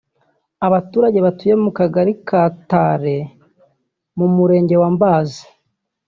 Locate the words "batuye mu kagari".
1.25-2.13